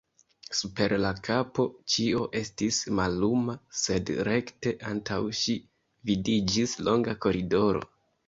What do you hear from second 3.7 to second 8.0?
sed rekte antaŭ ŝi vidiĝis longa koridoro.